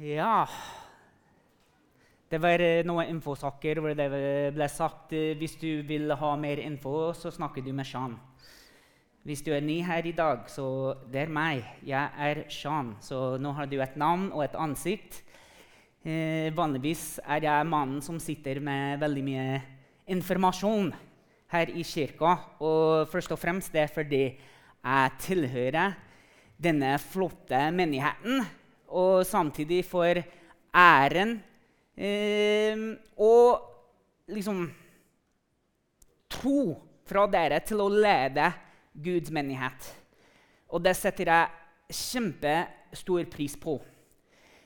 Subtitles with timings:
[0.00, 0.46] Ja
[2.30, 6.62] Det var eh, noen infosaker hvor det ble sagt eh, hvis du vil ha mer
[6.64, 8.14] info, så snakker du med Shan.
[9.22, 11.60] Hvis du er ny her i dag, så det er meg.
[11.84, 12.94] Jeg er Shan.
[13.04, 15.20] Så nå har du et navn og et ansikt.
[16.00, 19.60] Eh, vanligvis er jeg mannen som sitter med veldig mye
[20.08, 20.88] informasjon
[21.52, 22.38] her i kirka.
[22.64, 26.00] Og først og fremst det er fordi jeg tilhører
[26.56, 28.40] denne flotte menigheten
[28.92, 30.22] og samtidig får
[30.76, 31.36] æren
[31.96, 32.84] eh,
[33.16, 34.66] og liksom
[36.32, 36.60] tro
[37.08, 38.48] fra dere til å lede
[38.92, 39.88] Guds menighet.
[40.72, 43.76] Og det setter jeg kjempestor pris på.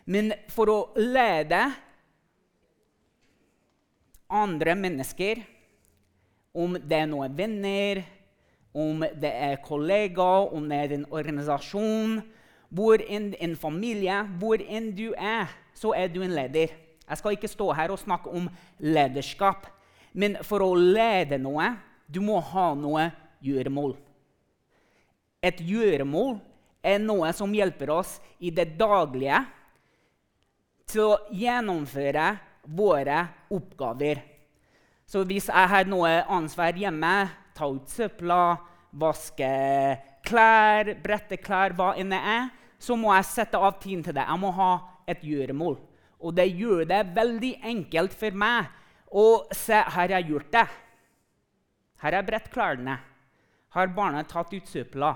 [0.06, 1.64] Men for å lede
[4.30, 5.42] andre mennesker,
[6.56, 8.02] om det er noen venner,
[8.76, 12.20] om det er kollegaer, om det er en organisasjon
[12.68, 16.72] hvor enn en familie, hvor enn du er, så er du en leder.
[17.06, 18.48] Jeg skal ikke stå her og snakke om
[18.82, 19.68] lederskap,
[20.12, 21.74] men for å lede noe
[22.06, 23.10] du må ha noe
[23.44, 23.94] gjøremål.
[25.44, 26.38] Et gjøremål
[26.86, 29.42] er noe som hjelper oss i det daglige
[30.90, 32.30] til å gjennomføre
[32.66, 33.20] våre
[33.54, 34.22] oppgaver.
[35.06, 38.56] Så hvis jeg har noe ansvar hjemme, ta ut søpla,
[38.96, 39.48] vaske
[40.26, 44.24] klær, brette klær, hva enn det er, så må jeg sette av tid til det.
[44.26, 44.70] Jeg må ha
[45.08, 45.78] et gjøremål.
[46.26, 48.72] Og det gjør det veldig enkelt for meg
[49.12, 50.66] å se har jeg gjort det.
[52.02, 52.98] Her har jeg bredt klærne.
[53.76, 55.14] Har barna tatt ut søpla?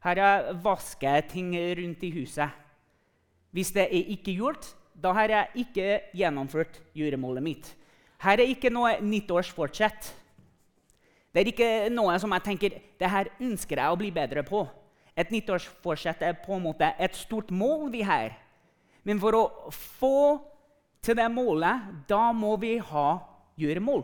[0.00, 2.48] Her Har jeg vasket ting rundt i huset?
[3.52, 7.76] Hvis det er ikke gjort, da har jeg ikke gjennomført gjøremålet mitt.
[8.20, 10.14] Her er ikke noe nyttårsfortsett.
[11.30, 14.64] Det er ikke noe som jeg tenker det her ønsker jeg å bli bedre på.
[15.14, 18.34] Et nyttårsforsett er på en måte et stort mål vi har.
[19.06, 20.16] Men for å få
[21.04, 23.08] til det målet, da må vi ha
[23.60, 24.02] gjøremål.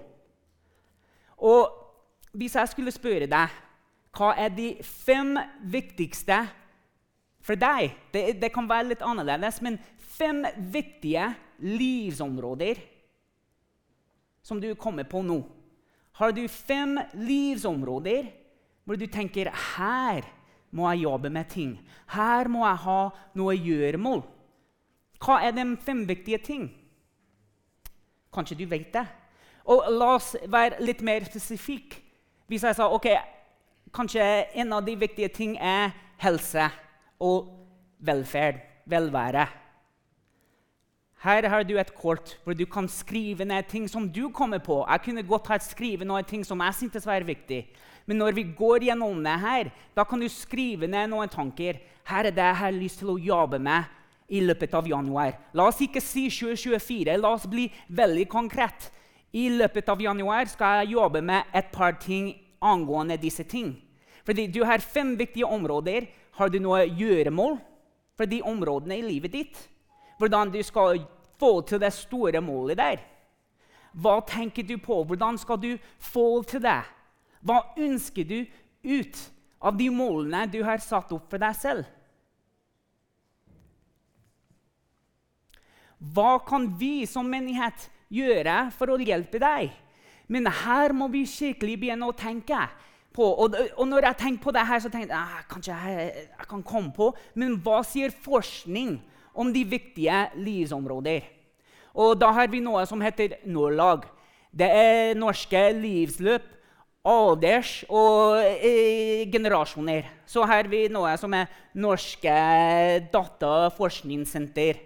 [1.36, 3.62] Og hvis jeg skulle spørre deg
[4.16, 5.34] hva er de fem
[5.68, 6.38] viktigste
[7.44, 9.76] for deg det, det kan være litt annerledes, men
[10.16, 10.40] fem
[10.72, 11.28] viktige
[11.60, 12.80] livsområder
[14.46, 15.42] som du kommer på nå
[16.16, 18.30] har du fem livsområder
[18.86, 20.24] hvor du tenker her
[20.76, 21.76] må jeg jobbe med ting.
[22.12, 23.00] Her må jeg ha
[23.38, 24.22] noe gjøremål.
[25.22, 26.66] Hva er de fem viktige ting?
[28.34, 29.06] Kanskje du vet det?
[29.72, 32.02] Og La oss være litt mer spesifikke.
[32.46, 33.08] Hvis jeg sa ok,
[33.94, 34.22] kanskje
[34.60, 35.90] en av de viktige ting er
[36.22, 36.68] helse
[37.18, 37.48] og
[37.98, 39.46] velferd, velvære.
[41.26, 44.84] Her har du et kort hvor du kan skrive ned ting som du kommer på.
[44.86, 47.64] Jeg kunne godt ha skrevet noen ting som jeg syntes var viktig.
[48.06, 51.80] Men når vi går gjennom det her, da kan du skrive ned noen tanker.
[52.06, 53.90] Her er det jeg har lyst til å jobbe med
[54.30, 55.34] i løpet av januar.
[55.50, 57.18] La oss ikke si 2024.
[57.18, 58.92] La oss bli veldig konkret.
[59.34, 62.30] I løpet av januar skal jeg jobbe med et par ting
[62.62, 63.74] angående disse ting.
[64.22, 66.06] Fordi du har fem viktige områder.
[66.38, 67.58] Har du noe gjøremål
[68.14, 69.58] for de områdene i livet ditt?
[70.20, 71.02] Hvordan du skal
[71.40, 73.02] få til det store målet der.
[73.96, 75.02] Hva tenker du på?
[75.08, 76.82] Hvordan skal du få til det?
[77.46, 78.38] Hva ønsker du
[78.84, 79.20] ut
[79.60, 81.86] av de målene du har satt opp for deg selv?
[85.96, 89.72] Hva kan vi som menighet gjøre for å hjelpe deg?
[90.28, 92.58] Men her må vi skikkelig begynne å tenke.
[93.16, 96.26] på, og, og når jeg tenker på det her, så tenker jeg ah, kanskje jeg,
[96.36, 98.98] jeg kan komme på, men hva sier forskning
[99.36, 101.24] om de viktige livsområder?
[101.96, 104.04] Og da har vi noe som heter Norlag.
[104.56, 106.44] Det er norske livsløp,
[107.06, 110.08] alders og eh, generasjoner.
[110.26, 112.36] Så har vi noe som er Norske
[113.12, 114.80] dataforskningssenter.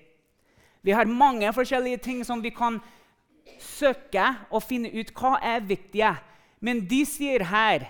[0.83, 2.79] Vi har mange forskjellige ting som vi kan
[3.61, 6.13] søke og finne ut hva er viktige.
[6.61, 7.89] Men de sier her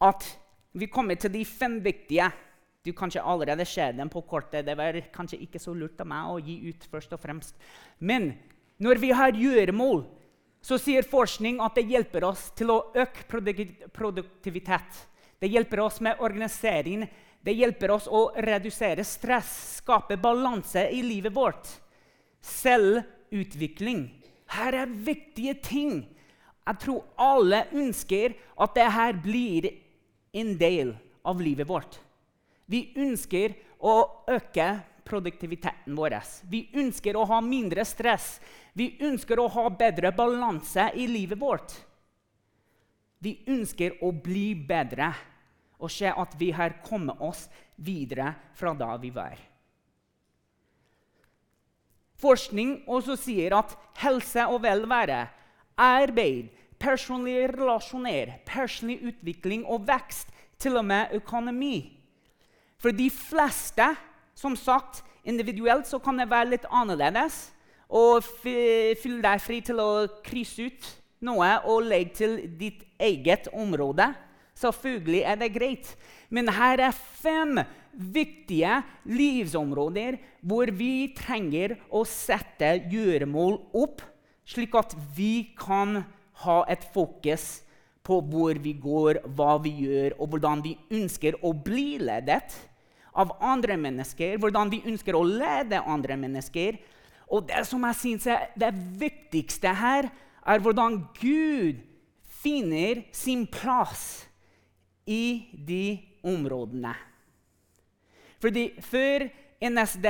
[0.00, 0.26] at
[0.76, 2.28] vi kommer til de fem viktige.
[2.86, 4.62] Du kanskje allerede ser dem på kortet.
[4.66, 6.84] Det var kanskje ikke så lurt av meg å gi ut.
[6.86, 7.56] først og fremst.
[7.98, 8.36] Men
[8.78, 10.04] når vi har gjøremål,
[10.62, 13.26] så sier forskning at det hjelper oss til å øke
[13.94, 15.02] produktivitet.
[15.38, 17.06] Det hjelper oss med organisering.
[17.42, 21.66] Det hjelper oss å redusere stress, skape balanse i livet vårt.
[22.42, 24.08] Selvutvikling.
[24.46, 26.00] Her er viktige ting.
[26.66, 29.70] Jeg tror alle ønsker at dette blir
[30.34, 30.96] en del
[31.26, 32.05] av livet vårt.
[32.66, 33.94] Vi ønsker å
[34.30, 34.68] øke
[35.06, 36.18] produktiviteten vår.
[36.50, 38.40] Vi ønsker å ha mindre stress.
[38.74, 41.74] Vi ønsker å ha bedre balanse i livet vårt.
[43.22, 45.12] Vi ønsker å bli bedre
[45.76, 47.46] og se at vi har kommet oss
[47.76, 49.36] videre fra da vi var.
[52.16, 55.26] Forskning også sier at helse og velvære,
[55.76, 56.48] arbeid,
[56.80, 61.95] personlige relasjoner, personlig utvikling og vekst, til og med økonomi
[62.82, 63.88] For de fleste,
[64.36, 67.50] som sagt, individuelt så kan det være litt annerledes.
[67.86, 69.90] Og fyll deg fri til å
[70.26, 70.88] krysse ut
[71.26, 74.10] noe og legge til ditt eget område.
[74.56, 75.90] Selvfølgelig er det greit.
[76.32, 77.60] Men her er fem
[77.96, 84.02] viktige livsområder hvor vi trenger å sette gjøremål opp,
[84.46, 86.02] slik at vi kan
[86.44, 87.65] ha et fokus
[88.06, 92.54] på hvor vi går, hva vi gjør, og hvordan vi ønsker å bli ledet
[93.16, 94.36] av andre mennesker.
[94.40, 96.78] Hvordan vi ønsker å lede andre mennesker.
[97.32, 98.70] Og det som jeg syns er det
[99.00, 100.10] viktigste her,
[100.46, 101.82] er hvordan Gud
[102.42, 104.26] finner sin plass
[105.06, 106.94] i de områdene.
[108.42, 109.26] Fordi før
[109.66, 110.06] NSD,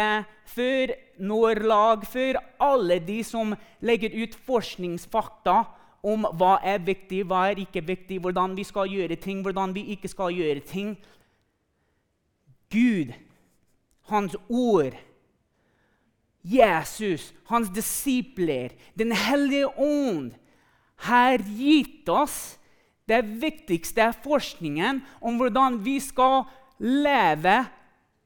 [0.50, 5.62] før Norlag, før alle de som legger ut forskningsfakta
[6.06, 9.88] om hva er viktig, hva er ikke viktig, hvordan vi skal gjøre ting, hvordan vi
[9.97, 10.97] ikke skal gjøre ting
[12.70, 13.12] Gud,
[14.06, 14.94] Hans ord,
[16.47, 20.31] Jesus, hans disipler, Den hellige ånd
[21.06, 22.56] har gitt oss
[23.11, 26.44] det viktigste forskningen om hvordan vi skal
[26.79, 27.64] leve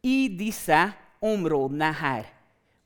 [0.04, 0.82] i disse
[1.20, 2.28] områdene her.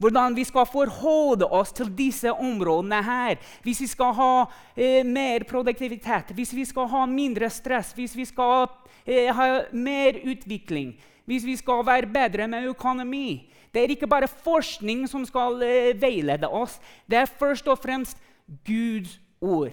[0.04, 3.38] Hvordan vi skal forholde oss til disse områdene her.
[3.64, 4.32] Hvis vi skal ha
[4.76, 8.66] eh, mer produktivitet, hvis vi skal ha mindre stress, hvis vi skal
[9.06, 10.90] eh, ha mer utvikling,
[11.24, 13.48] hvis vi skal være bedre med økonomi.
[13.72, 16.76] Det er ikke bare forskning som skal eh, veilede oss.
[17.08, 18.20] Det er først og fremst
[18.66, 19.72] Guds ord.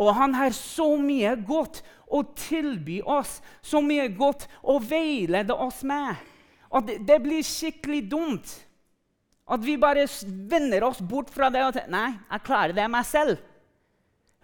[0.00, 5.84] Og han har så mye godt å tilby oss, så mye godt å veilede oss
[5.84, 6.16] med,
[6.72, 8.56] at det blir skikkelig dumt.
[9.50, 10.06] At vi bare
[10.50, 13.40] vender oss bort fra det og tenker nei, jeg klarer det meg selv.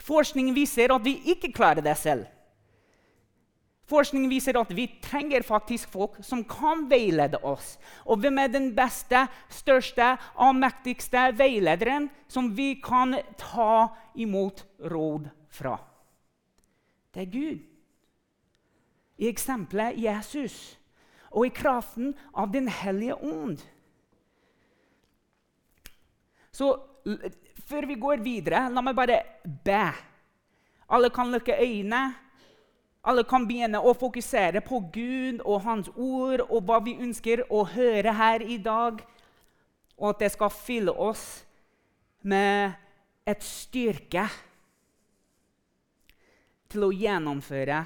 [0.03, 2.27] Forskning viser at vi ikke klarer det selv.
[3.87, 7.77] Forskning viser at vi trenger faktisk folk som kan veilede oss.
[8.03, 13.87] Og hvem er den beste, største og mektigste veilederen som vi kan ta
[14.19, 15.77] imot råd fra?
[17.15, 17.63] Det er Gud.
[19.23, 20.75] I eksempelet Jesus
[21.31, 23.63] og i kraften av Den hellige ånd.
[26.57, 26.73] Så
[27.69, 29.83] før vi går videre, la meg bare be.
[30.89, 32.15] Alle kan lukke øynene.
[33.07, 37.63] Alle kan begynne å fokusere på Gud og Hans ord og hva vi ønsker å
[37.71, 38.99] høre her i dag,
[39.95, 41.45] og at det skal fylle oss
[42.27, 42.75] med
[43.27, 44.27] et styrke
[46.73, 47.85] til å gjennomføre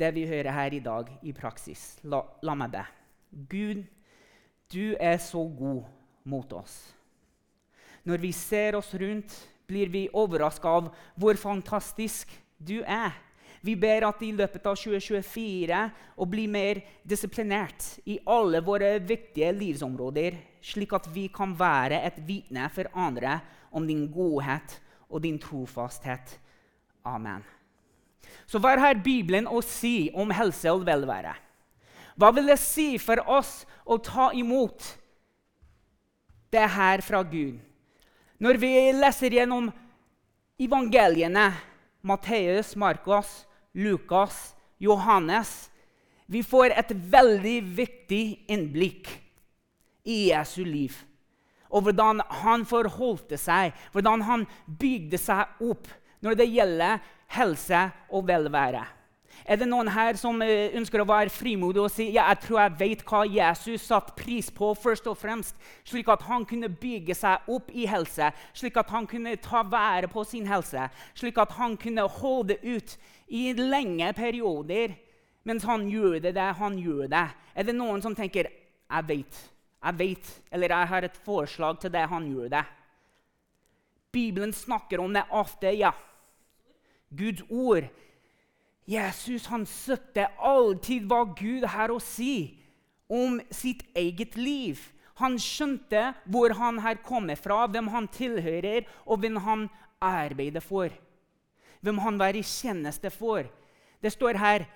[0.00, 2.00] det vi hører her i dag, i praksis.
[2.02, 2.84] La, la meg be.
[3.52, 3.84] Gud,
[4.74, 5.84] du er så god
[6.26, 6.80] mot oss.
[8.08, 9.32] Når vi ser oss rundt,
[9.70, 10.88] blir vi overraska av
[11.20, 13.12] hvor fantastisk du er.
[13.60, 15.80] Vi ber at i løpet av 2024
[16.16, 22.22] å bli mer disiplinert i alle våre viktige livsområder, slik at vi kan være et
[22.24, 23.36] vitne for andre
[23.70, 24.78] om din godhet
[25.10, 26.38] og din trofasthet.
[27.04, 27.44] Amen.
[28.48, 31.36] Så hva har Bibelen å si om helse og velvære?
[32.16, 34.84] Hva vil det si for oss å ta imot
[36.52, 37.60] det her fra Gud?
[38.40, 39.68] Når vi leser gjennom
[40.60, 41.50] evangeliene,
[42.00, 43.44] Matteus, Markus,
[43.76, 45.68] Lukas, Johannes
[46.30, 49.08] Vi får et veldig viktig innblikk
[50.06, 50.94] i Jesu liv.
[51.74, 54.44] Og hvordan han forholdte seg, hvordan han
[54.78, 55.90] bygde seg opp
[56.22, 57.02] når det gjelder
[57.34, 57.82] helse
[58.14, 58.84] og velvære.
[59.44, 62.60] Er det noen her som eh, ønsker å være frimodig og si ja, jeg tror
[62.60, 65.56] jeg vet hva Jesus satte pris på, først og fremst,
[65.88, 70.10] slik at han kunne bygge seg opp i helse, slik at han kunne ta vare
[70.10, 72.96] på sin helse, slik at han kunne holde ut
[73.30, 74.96] i lenge perioder
[75.48, 77.28] mens han gjør det han gjør det?
[77.56, 79.40] Er det noen som tenker jeg vet,
[79.80, 82.64] jeg vet, eller jeg har et forslag til det han gjør det?
[84.10, 85.92] Bibelen snakker om det ofte, ja.
[87.10, 87.86] Guds ord
[88.90, 92.58] Jesus han søkte alltid hva Gud har å si
[93.10, 94.80] om sitt eget liv.
[95.20, 99.68] Han skjønte hvor han her kommet fra, hvem han tilhører, og hvem han
[100.02, 100.90] arbeider for.
[101.84, 103.46] Hvem han var i tjeneste for.
[104.00, 104.66] Det står her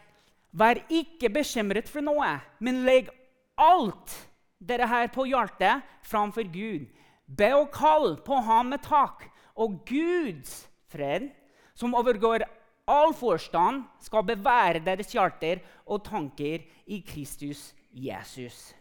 [0.54, 2.28] Vær ikke bekymret for noe,
[2.62, 3.08] men legg
[3.58, 4.12] alt
[4.62, 6.84] dere her på hjertet, framfor Gud.
[7.26, 9.26] Be og kall på ham med tak,
[9.58, 11.32] og Guds fred,
[11.74, 12.44] som overgår
[12.86, 18.74] all forstand skal bevære deres hjerter og tanker i Kristus Jesus.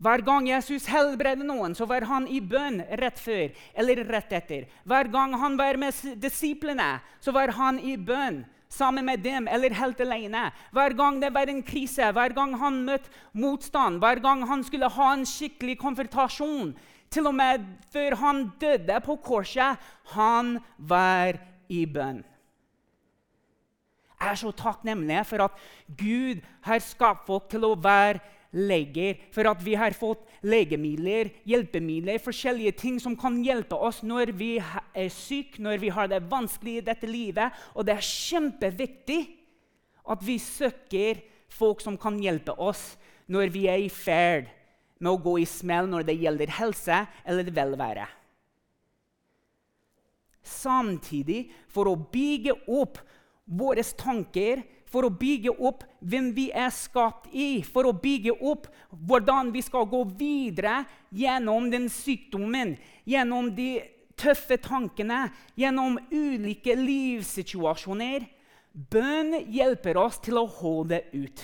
[0.00, 4.64] Hver gang Jesus helbreder noen, så var han i bønn rett før eller rett etter.
[4.88, 8.40] Hver gang han var med disiplene, så var han i bønn
[8.72, 10.46] sammen med dem eller helt alene.
[10.72, 14.88] Hver gang det var en krise, hver gang han møtte motstand, hver gang han skulle
[14.88, 16.72] ha en skikkelig konfrontasjon,
[17.10, 19.78] til og med før han døde på korset,
[20.14, 21.38] han var
[21.70, 22.22] i bønn.
[24.20, 25.56] Jeg er så takknemlig for at
[25.96, 28.20] Gud har skapt folk til å være
[28.52, 34.34] leger, for at vi har fått legemidler, hjelpemidler, forskjellige ting som kan hjelpe oss når
[34.36, 37.54] vi er syke, når vi har det vanskelig i dette livet.
[37.74, 39.20] Og det er kjempeviktig
[40.10, 42.98] at vi søker folk som kan hjelpe oss
[43.30, 44.50] når vi er i ferd
[45.00, 48.06] med å gå i smell når det gjelder helse eller velvære.
[50.40, 53.00] Samtidig, for å bygge opp
[53.44, 58.66] våre tanker, for å bygge opp hvem vi er skapt i, for å bygge opp
[58.90, 60.80] hvordan vi skal gå videre
[61.14, 62.74] gjennom den sykdommen,
[63.06, 63.76] gjennom de
[64.20, 65.28] tøffe tankene,
[65.58, 68.26] gjennom ulike livssituasjoner.
[68.70, 71.40] Bønn hjelper oss til å holde ut.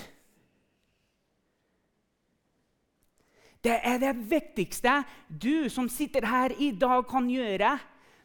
[3.66, 7.74] Det er det viktigste du som sitter her i dag, kan gjøre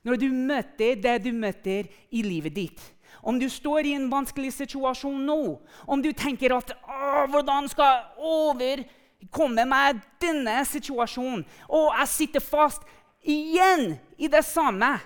[0.06, 2.82] når du møter det du møter i livet ditt.
[3.22, 8.06] Om du står i en vanskelig situasjon nå, om du tenker at 'Hvordan skal jeg
[8.18, 12.82] overkomme meg denne situasjonen?' Og jeg sitter fast
[13.26, 15.00] igjen i det samme.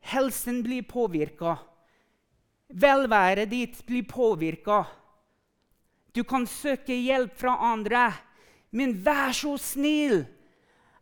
[0.00, 1.58] Helsen blir påvirka.
[2.68, 4.84] Velværet ditt blir påvirka.
[6.18, 8.08] Du kan søke hjelp fra andre,
[8.74, 10.24] men vær så snill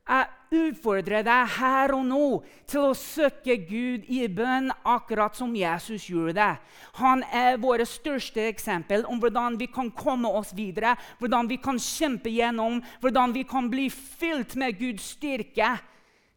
[0.06, 0.26] jeg
[0.70, 2.26] utfordrer deg her og nå
[2.70, 6.52] til å søke Gud i bønn, akkurat som Jesus gjorde det.
[7.00, 11.80] Han er vårt største eksempel om hvordan vi kan komme oss videre, hvordan vi kan
[11.82, 15.74] kjempe gjennom, hvordan vi kan bli fylt med Guds styrke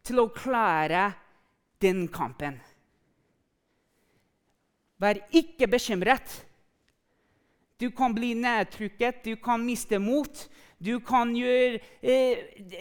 [0.02, 1.12] til å klare
[1.78, 2.58] den kampen.
[5.00, 6.40] Vær ikke bekymret.
[7.80, 10.48] Du kan bli nedtrykket, du kan miste mot.
[10.80, 12.38] Du kan, gjøre, eh,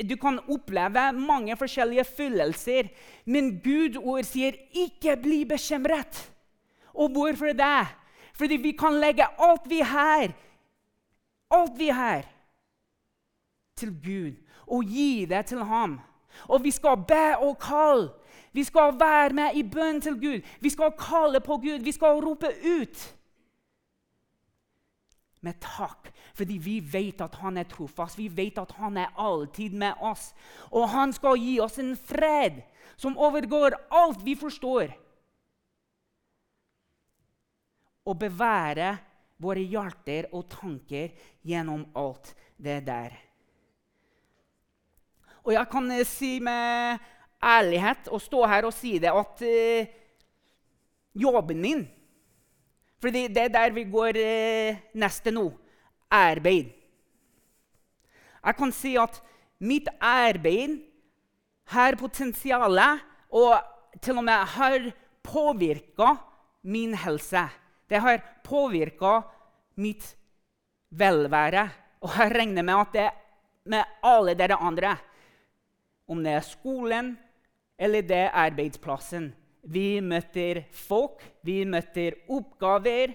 [0.07, 2.87] du kan, oppleve mange forskjellige følelser.
[3.25, 6.29] Men Gud ord sier 'ikke bli bekymret'.
[6.93, 7.87] Og hvorfor det?
[8.33, 10.33] Fordi vi kan legge alt vi har,
[11.51, 12.23] alt vi har,
[13.75, 14.33] til Gud
[14.67, 15.99] og gi det til ham.
[16.47, 18.09] Og vi skal be og kalle.
[18.53, 20.41] Vi skal være med i bønn til Gud.
[20.61, 21.79] Vi skal kalle på Gud.
[21.83, 22.47] Vi skal rope
[22.81, 23.18] ut
[25.45, 28.17] med takk, fordi vi vet at han er trofast.
[28.19, 30.33] Vi vet at han er alltid med oss.
[30.71, 32.61] Og han skal gi oss en fred
[32.99, 34.91] som overgår alt vi forstår.
[38.09, 38.97] Og bevære
[39.39, 41.13] våre hjerter og tanker
[41.47, 43.15] gjennom alt det der.
[45.47, 46.99] Og jeg kan eh, si med
[47.39, 49.87] ærlighet og stå her og si det at uh,
[51.15, 51.85] jobben min
[52.99, 55.47] fordi det er der vi går eh, neste nå.
[56.11, 56.71] Arbeid.
[58.39, 59.19] Jeg kan si at
[59.59, 60.79] mitt arbeid
[61.69, 63.59] har potensialet og
[64.01, 64.89] til og med har
[65.23, 66.15] påvirka
[66.63, 67.45] min helse.
[67.89, 69.21] Det har påvirka
[69.77, 70.15] mitt
[70.89, 71.69] velvære.
[72.01, 73.17] Og jeg regner med at det er
[73.69, 74.95] med alle dere andre.
[76.07, 77.17] Om det er skolen
[77.79, 79.29] eller det er arbeidsplassen.
[79.61, 83.13] Vi møter folk, vi møter oppgaver.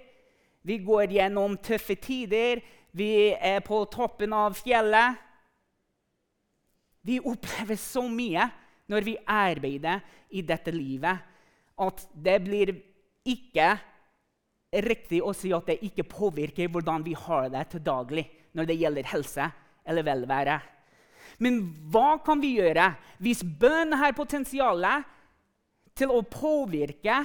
[0.65, 2.63] Vi går gjennom tøffe tider.
[2.95, 5.21] Vi er på toppen av fjellet.
[7.05, 8.47] Vi opplever så mye
[8.89, 11.21] når vi arbeider i dette livet,
[11.81, 12.73] at det blir
[13.29, 13.75] ikke
[14.85, 18.25] riktig å si at det ikke påvirker hvordan vi har det til daglig
[18.57, 19.49] når det gjelder helse
[19.85, 20.59] eller velvære.
[21.43, 21.61] Men
[21.93, 25.07] hva kan vi gjøre hvis bønn har potensialet
[25.99, 27.23] til å påvirke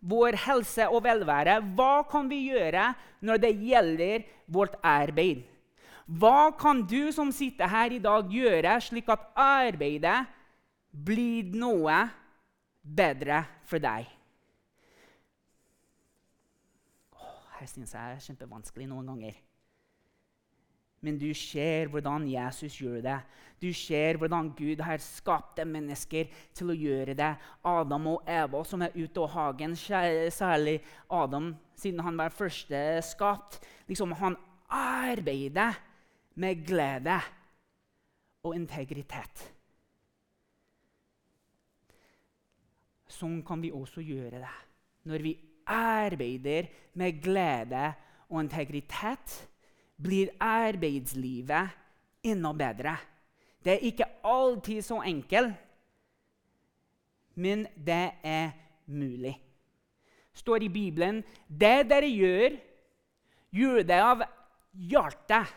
[0.00, 1.58] vår helse og velvære.
[1.76, 2.92] Hva kan vi gjøre
[3.24, 5.44] når det gjelder vårt arbeid?
[6.10, 10.24] Hva kan du som sitter her i dag, gjøre slik at arbeidet
[10.90, 12.00] blir noe
[12.82, 14.08] bedre for deg?
[17.60, 19.38] Her syns jeg er kjempevanskelig noen ganger.
[21.00, 23.18] Men du ser hvordan Jesus gjør det.
[23.60, 27.30] Du ser hvordan Gud har skapt mennesker til å gjøre det.
[27.64, 30.78] Adam og Eva som er ute av hagen, særlig
[31.08, 33.60] Adam, siden han var første skapt.
[33.88, 34.36] Liksom, han
[34.70, 35.76] arbeider
[36.40, 37.18] med glede
[38.44, 39.44] og integritet.
[43.10, 44.56] Sånn kan vi også gjøre det.
[45.10, 45.34] Når vi
[45.68, 46.68] arbeider
[47.00, 47.90] med glede
[48.30, 49.34] og integritet,
[50.00, 51.76] blir arbeidslivet
[52.24, 52.96] enda bedre.
[53.60, 55.52] Det er ikke alltid så enkelt,
[57.36, 58.52] men det er
[58.86, 59.36] mulig.
[60.32, 62.56] står i Bibelen det dere gjør,
[63.50, 64.22] gjør det av
[64.72, 65.50] hjertet,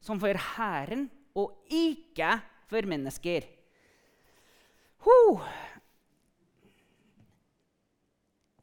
[0.00, 2.38] som for Herren og ikke
[2.68, 3.46] for mennesker.
[5.06, 5.46] Huh.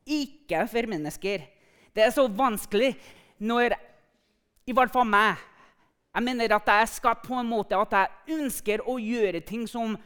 [0.05, 1.47] Ikke for mennesker.
[1.95, 2.93] Det er så vanskelig
[3.41, 3.73] når
[4.65, 5.41] I hvert fall meg.
[6.15, 9.97] Jeg mener at jeg skapt på en måte at jeg ønsker å gjøre ting som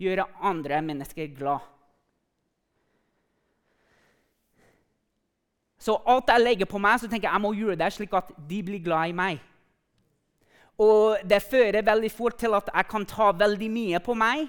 [0.00, 1.64] gjør andre mennesker glad.
[5.86, 8.32] Så alt jeg legger på meg, så tenker jeg jeg må gjøre det slik at
[8.48, 9.42] de blir glad i meg.
[10.82, 14.48] Og det fører veldig fort til at jeg kan ta veldig mye på meg.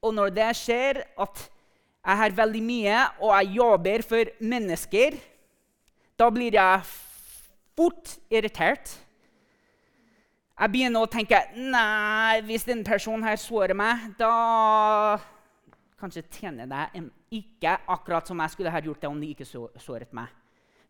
[0.00, 1.42] Og når det skjer at
[2.00, 5.18] jeg har veldig mye, og jeg jobber for mennesker,
[6.20, 6.82] da blir jeg
[7.78, 8.92] fort irritert.
[10.60, 15.16] Jeg begynner å tenke nei, hvis denne personen her sårer meg, da
[16.00, 17.06] kanskje tjener det
[17.40, 20.28] ikke akkurat som jeg skulle ha gjort det om de ikke såret meg.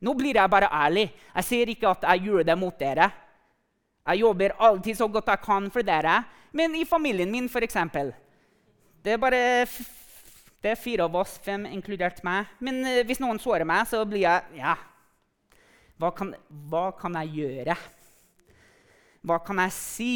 [0.00, 1.10] Nå blir jeg bare ærlig.
[1.36, 3.10] Jeg sier ikke at jeg gjør det mot dere.
[4.10, 6.22] Jeg jobber alltid så godt jeg kan for dere.
[6.56, 7.76] Men i familien min, f.eks.
[9.04, 9.42] Det er bare
[10.60, 12.48] det er fire av oss, fem inkludert meg.
[12.64, 14.74] Men uh, hvis noen sårer meg, så blir jeg Ja,
[16.00, 16.32] hva kan,
[16.70, 17.76] hva kan jeg gjøre?
[19.20, 20.14] Hva kan jeg si?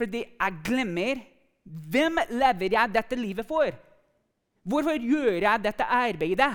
[0.00, 1.20] Fordi jeg glemmer
[1.64, 3.68] hvem lever jeg dette livet for?
[4.64, 6.52] Hvorfor gjør jeg dette arbeidet?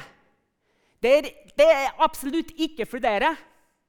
[1.01, 3.36] Det er, det er, absolutt ikke for dere.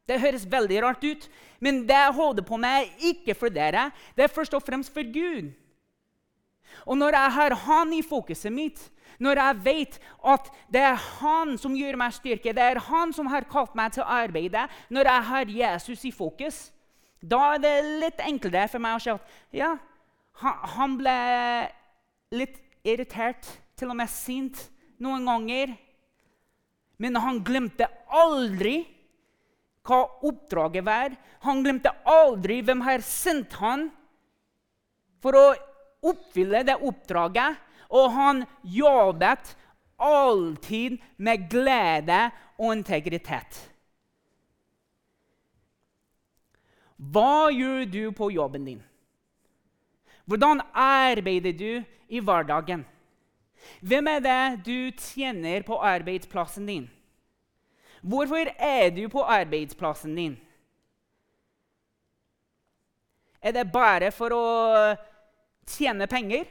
[0.08, 1.26] Det høres veldig rart ut,
[1.60, 3.88] men det jeg holder på med, er ikke for dere.
[4.16, 5.50] Det er først og fremst for Gud.
[6.86, 8.80] Og når jeg har Han i fokuset mitt,
[9.20, 9.98] når jeg vet
[10.32, 13.92] at det er Han som gjør meg styrke, det er Han som har kalt meg
[13.94, 16.70] til å arbeide, når jeg har Jesus i fokus,
[17.20, 19.74] da er det litt enklere for meg å se at ja,
[20.40, 21.16] han ble
[22.32, 22.56] litt
[22.86, 23.44] irritert,
[23.76, 24.56] til og med sint,
[25.00, 25.74] noen ganger.
[27.00, 28.82] Men han glemte aldri
[29.88, 31.16] hva oppdraget var.
[31.46, 33.88] Han glemte aldri hvem har sendt han
[35.24, 35.46] for å
[36.10, 37.56] oppfylle det oppdraget.
[37.90, 39.56] Og han jobbet
[40.00, 42.20] alltid med glede
[42.58, 43.58] og integritet.
[47.00, 48.80] Hva gjør du på jobben din?
[50.28, 52.84] Hvordan arbeider du i hverdagen?
[53.80, 56.86] Hvem er det du tjener på arbeidsplassen din?
[58.00, 60.36] Hvorfor er du på arbeidsplassen din?
[63.42, 64.46] Er det bare for å
[65.68, 66.44] tjene penger?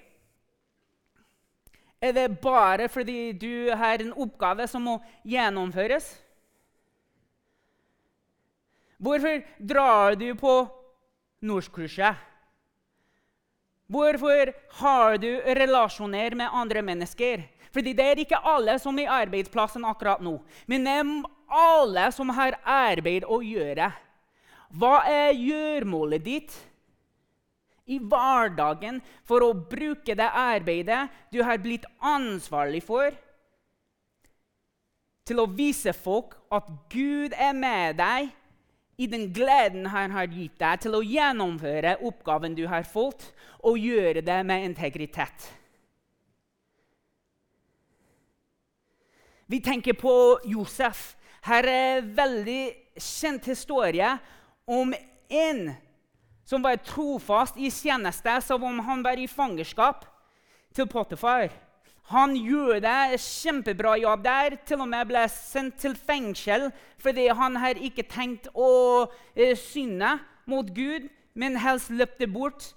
[2.02, 6.08] Er det bare fordi du har en oppgave som må gjennomføres?
[9.00, 10.54] Hvorfor drar du på
[11.44, 12.16] norskkurset?
[13.90, 17.44] Hvorfor har du relasjoner med andre mennesker?
[17.74, 20.38] Fordi det er ikke alle som er i arbeidsplassen akkurat nå.
[20.68, 21.12] Men det er
[21.50, 23.92] alle som har arbeid å gjøre.
[24.70, 26.56] Hva er gjøremålet ditt
[27.90, 33.14] i hverdagen for å bruke det arbeidet du har blitt ansvarlig for,
[35.30, 38.32] til å vise folk at Gud er med deg
[39.00, 43.30] i den gleden han har gitt deg til å gjennomføre oppgaven du har fått,
[43.64, 45.46] og gjøre det med integritet.
[49.50, 50.14] Vi tenker på
[50.46, 51.16] Josef.
[51.48, 52.64] Her er en veldig
[53.00, 54.12] kjent historie
[54.70, 55.62] om en
[56.50, 60.08] som var trofast i tjeneste som om han var i fangerskap
[60.74, 61.52] til Potifar.
[62.10, 67.78] Han gjorde kjempebra jobb der, til og med ble sendt til fengsel fordi han her
[67.78, 68.72] ikke tenkt å
[69.36, 70.16] eh, synde
[70.50, 71.06] mot Gud,
[71.38, 72.72] men helst løpte bort.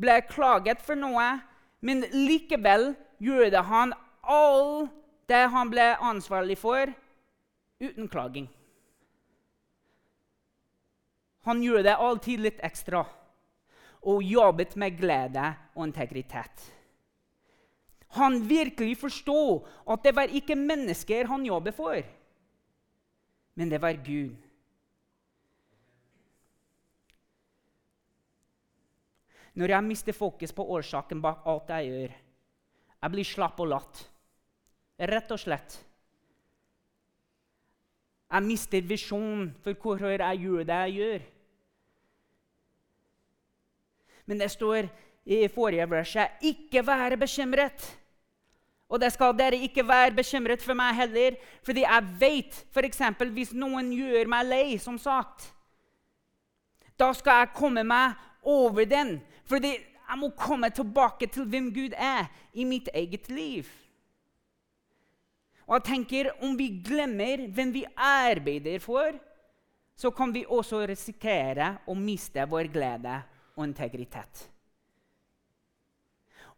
[0.00, 1.26] Ble klaget for noe,
[1.84, 3.92] men likevel gjorde han
[4.24, 4.94] alt
[5.28, 6.88] det han ble ansvarlig for,
[7.82, 8.48] uten klaging.
[11.44, 13.04] Han gjorde det alltid litt ekstra
[14.02, 16.72] og jobbet med glede og integritet
[18.08, 21.96] han virkelig forsto at det var ikke mennesker han jobbet for,
[23.54, 24.36] men det var Gud.
[29.54, 32.14] Når jeg mister fokus på årsaken bak alt jeg gjør,
[33.02, 34.04] jeg blir slapp og latt.
[34.98, 35.76] Rett og slett.
[38.28, 41.26] Jeg mister visjonen for hvorfor jeg gjør det jeg gjør.
[44.28, 44.90] Men det står
[45.24, 47.96] i forrige verset 'ikke være bekymret'.
[48.88, 53.02] Og det skal dere ikke være bekymret for meg heller, fordi jeg vet f.eks.
[53.32, 55.52] hvis noen gjør meg lei, som sagt,
[56.98, 59.20] da skal jeg komme meg over den.
[59.44, 59.74] Fordi
[60.08, 63.68] jeg må komme tilbake til hvem Gud er i mitt eget liv.
[65.66, 69.12] Og jeg tenker Om vi glemmer hvem vi arbeider for,
[69.96, 73.22] så kan vi også risikere å miste vår glede
[73.58, 74.46] og integritet.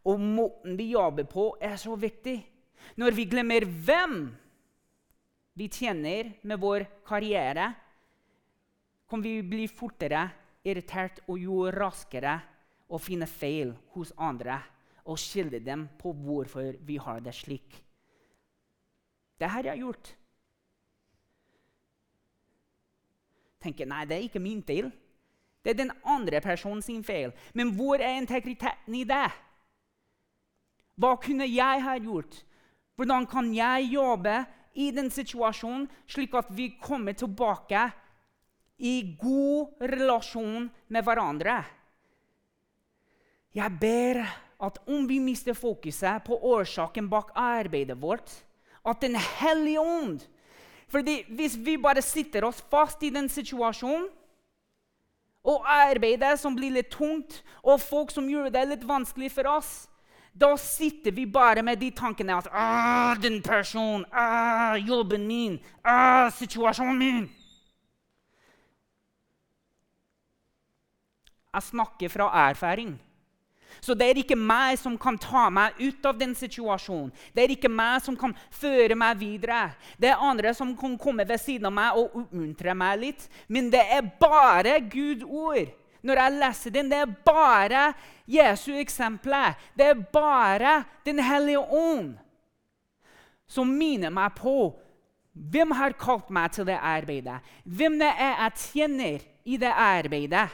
[0.05, 2.39] Og måten vi jobber på, er så viktig.
[2.97, 4.17] Når vi glemmer hvem
[5.61, 7.67] vi tjener med vår karriere,
[9.11, 10.29] kan vi bli fortere
[10.65, 12.37] irritert og jo raskere
[12.91, 14.61] å finne feil hos andre
[15.11, 17.77] og skylde dem på hvorfor vi har det slik.
[19.41, 20.11] Det har jeg gjort.
[23.61, 24.91] Tenker nei, det er ikke min feil.
[25.62, 27.33] Det er den andre personen sin feil.
[27.55, 29.29] Men hvor er integriteten i det?
[31.01, 32.42] Hva kunne jeg ha gjort?
[32.96, 34.42] Hvordan kan jeg jobbe
[34.75, 37.87] i den situasjonen, slik at vi kommer tilbake
[38.79, 41.62] i god relasjon med hverandre?
[43.57, 44.23] Jeg ber
[44.61, 48.31] at om vi mister fokuset på årsaken bak arbeidet vårt,
[48.85, 50.23] at Den hellige ånd
[50.88, 54.09] fordi Hvis vi bare sitter oss fast i den situasjonen,
[55.44, 59.72] og arbeidet som blir litt tungt, og folk som gjør det litt vanskelig for oss,
[60.33, 66.31] da sitter vi bare med de tankene at ah, 'Den personen, ah, jobben min, ah,
[66.31, 67.31] situasjonen min.'
[71.55, 73.00] Jeg snakker fra erfaring.
[73.80, 77.12] Så det er ikke meg som kan ta meg ut av den situasjonen.
[77.35, 79.70] Det er ikke meg som kan føre meg videre.
[80.00, 83.28] Det er andre som kan komme ved siden av meg og oppmuntre meg litt.
[83.48, 85.70] Men det er bare Guds ord.
[86.02, 87.85] Når jeg leser den, det er bare
[88.30, 89.56] Jesu eksempler.
[89.76, 92.14] Det er bare Den hellige ånd
[93.50, 94.70] som minner meg på
[95.33, 97.40] hvem har kalt meg til det arbeidet.
[97.64, 100.48] Hvem det er jeg tjener i det arbeidet.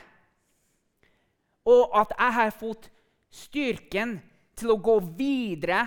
[1.67, 2.91] Og at jeg har fått
[3.33, 4.19] styrken
[4.57, 5.85] til å gå videre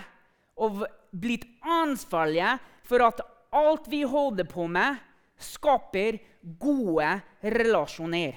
[0.60, 3.22] og blitt ansvarlige for at
[3.56, 5.00] alt vi holder på med,
[5.40, 6.20] skaper
[6.60, 8.36] gode relasjoner.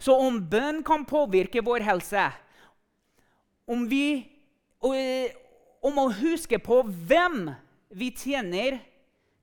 [0.00, 2.24] Så om bønn kan påvirke vår helse,
[3.70, 4.24] om, vi,
[4.80, 7.46] om å huske på hvem
[7.94, 8.80] vi tjener,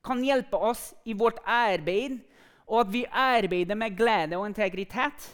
[0.02, 2.18] kan hjelpe oss i vårt arbeid,
[2.66, 5.28] og at vi arbeider med glede og integritet,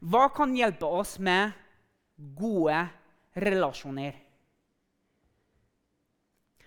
[0.00, 1.52] hva kan hjelpe oss med
[2.16, 2.86] gode
[3.34, 4.20] relasjoner.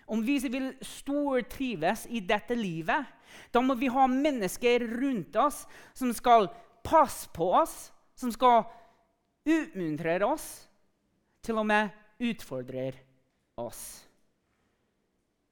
[0.07, 3.05] Om vi vil stortrives i dette livet,
[3.51, 6.47] da må vi ha mennesker rundt oss som skal
[6.83, 8.63] passe på oss, som skal
[9.47, 10.47] utmuntre oss,
[11.43, 11.91] til og med
[12.23, 12.91] utfordre
[13.59, 14.07] oss.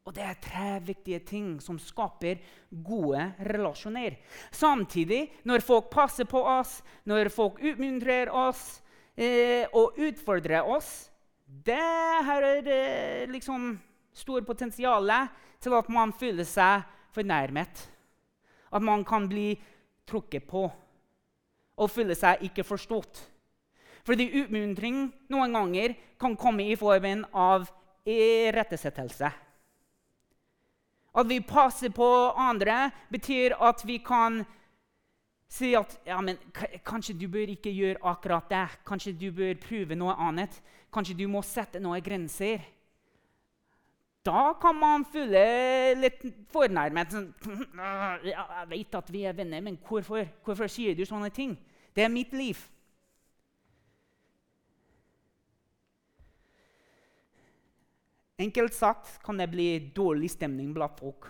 [0.05, 2.38] Og Det er tre viktige ting som skaper
[2.69, 4.19] gode relasjoner.
[4.53, 8.84] Samtidig, når folk passer på oss, når folk utmuntrer oss,
[9.15, 11.10] eh, og utfordre oss,
[11.45, 11.82] det
[12.28, 13.73] har eh, liksom
[14.15, 15.12] stor potensial
[15.62, 17.86] til at man føler seg fornærmet.
[18.71, 19.54] At man kan bli
[20.08, 20.67] trukket på
[21.75, 23.23] og føle seg ikke forstått.
[24.06, 27.65] Fordi utmuntring noen ganger kan komme i formen av
[28.06, 29.32] irettesettelse.
[31.15, 34.43] At vi passer på andre, betyr at vi kan
[35.47, 36.39] si at ja, men,
[36.86, 38.65] kanskje du bør ikke gjøre akkurat det.
[38.88, 40.58] Kanskje du bør prøve noe annet.
[40.93, 42.63] Kanskje du må sette noen grenser.
[44.25, 45.41] Da kan man føle
[45.99, 47.13] litt fornærmet.
[47.13, 47.27] Sånn,
[48.25, 51.58] 'Jeg vet at vi er venner, men hvorfor, hvorfor sier du sånne ting?'
[51.95, 52.60] Det er mitt liv.
[58.36, 61.29] Enkelt sagt kan det bli dårlig stemning blant folk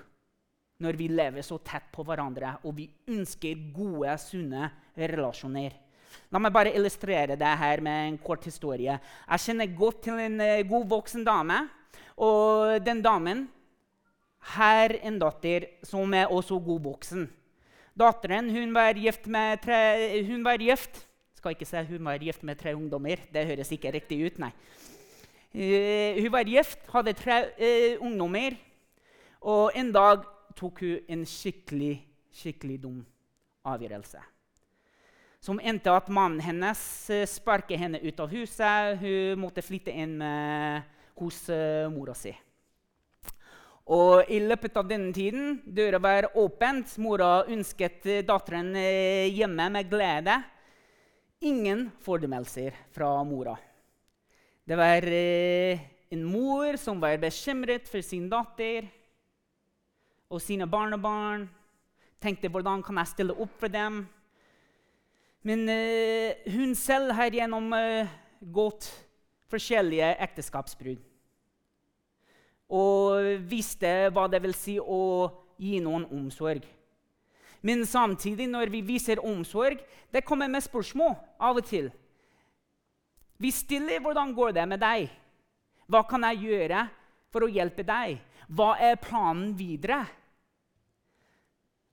[0.83, 5.75] når vi lever så tett på hverandre og vi ønsker gode, sunne relasjoner.
[6.31, 8.97] La meg bare illustrere det her med en kort historie.
[8.97, 11.65] Jeg kjenner godt til en uh, god voksen dame.
[12.15, 13.45] Og den damen
[14.55, 17.25] har en datter som er også god voksen.
[17.95, 21.03] Datteren hun var gift med tre hun var gift.
[21.35, 23.19] Skal ikke si hun var gift med tre ungdommer.
[23.31, 24.51] Det høres ikke riktig ut, nei.
[25.55, 28.57] Uh, hun var gift, hadde tre uh, ungdommer.
[29.45, 30.23] Og en dag
[30.55, 31.99] tok hun en skikkelig,
[32.33, 33.01] skikkelig dum
[33.67, 34.21] avgjørelse.
[35.43, 36.81] Som endte at mannen hennes
[37.13, 38.95] eh, sparket henne ut av huset.
[39.01, 40.87] Hun måtte flytte inn med,
[41.19, 42.33] hos uh, mora si.
[43.93, 46.95] Og I løpet av denne tiden døra var åpent.
[46.97, 50.39] Mora ønsket eh, datteren hjemme med glede.
[51.45, 53.53] Ingen fordømmelser fra mora.
[54.65, 58.87] Det var eh, en mor som var bekymret for sin datter
[60.29, 61.47] og sine barnebarn.
[62.21, 64.03] Tenkte hvordan kan jeg stille opp for dem?
[65.45, 68.87] Men uh, hun selv har gjennomgått
[69.51, 71.03] forskjellige ekteskapsbrudd.
[72.73, 75.01] Og visste hva det vil si å
[75.61, 76.65] gi noen omsorg.
[77.65, 79.79] Men samtidig, når vi viser omsorg,
[80.13, 81.91] det kommer med spørsmål av og til.
[83.37, 85.09] Vi stiller 'Hvordan går det med deg?'
[85.89, 86.89] 'Hva kan jeg gjøre
[87.31, 90.05] for å hjelpe deg?' 'Hva er planen videre?'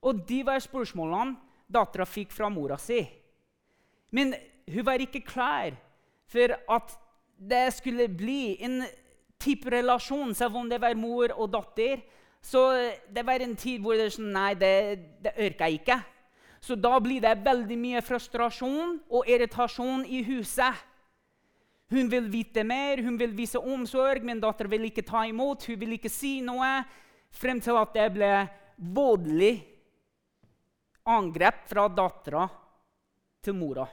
[0.03, 1.37] Og de var spørsmålene
[1.71, 3.01] dattera fikk fra mora si.
[4.11, 4.35] Men
[4.67, 5.71] hun var ikke klar
[6.27, 6.97] for at
[7.39, 8.83] det skulle bli en
[9.39, 12.03] type relasjon, selv om det var mor og datter.
[12.43, 14.73] Så det var en tid hvor det er sånn Nei, det,
[15.23, 15.99] det orker jeg ikke.
[16.63, 20.75] Så da blir det veldig mye frustrasjon og irritasjon i huset.
[21.91, 25.65] Hun vil vite mer, hun vil vise omsorg, men datteren vil ikke ta imot.
[25.67, 26.69] Hun vil ikke si noe,
[27.33, 28.31] frem til at det ble
[28.77, 29.55] voldelig
[31.09, 32.47] angrep fra dattera
[33.43, 33.85] til mora.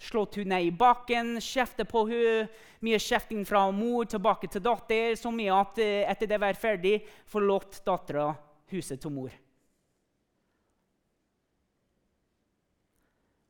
[0.00, 5.12] Slått hun ned i bakken, kjeftet på hun, Mye kjefting fra mor tilbake til datter,
[5.12, 6.94] så mye at eh, etter det var ferdig,
[7.28, 8.30] forlot dattera
[8.72, 9.34] huset til mor.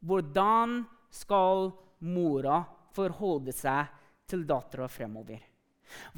[0.03, 0.81] Hvordan
[1.15, 1.71] skal
[2.03, 3.91] mora forholde seg
[4.31, 5.41] til dattera fremover?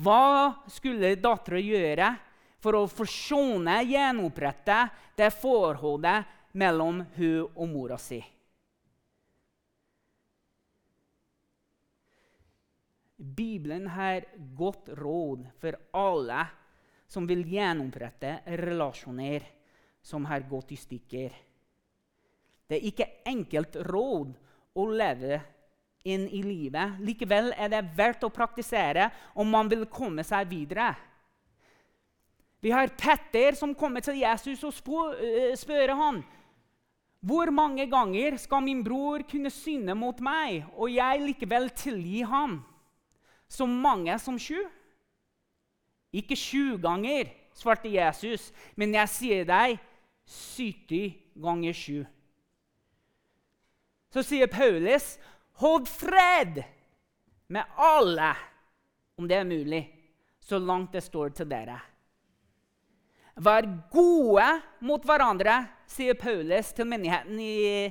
[0.04, 2.10] Hva skulle dattera gjøre
[2.62, 4.84] for å forsone, gjenopprette
[5.18, 8.20] det forholdet mellom hun og mora si?
[13.22, 14.24] Bibelen har
[14.58, 16.42] godt råd for alle
[17.06, 19.44] som vil gjenopprette relasjoner
[20.02, 21.34] som har gått i stykker.
[22.66, 24.32] Det er ikke enkelt råd
[24.74, 25.38] å leve
[26.04, 26.98] inn i livet.
[27.00, 30.92] Likevel er det verdt å praktisere om man vil komme seg videre.
[32.62, 34.74] Vi har Petter som kommer til Jesus og
[35.58, 36.22] spør, ham
[37.22, 42.56] hvor mange ganger skal min bror kunne synde mot meg, og jeg likevel tilgi ham?
[43.46, 44.58] Så mange som sju?
[46.10, 49.78] Ikke sju ganger, svarte Jesus, men jeg sier deg
[50.26, 52.02] 70 ganger sju.
[54.12, 55.14] Så sier Paulus,
[55.62, 56.62] hold fred
[57.52, 58.32] med alle,
[59.18, 59.82] om det er mulig,
[60.42, 61.78] så langt det står til dere.
[63.42, 64.46] Vær gode
[64.84, 67.88] mot hverandre, sier Paulus til menigheten i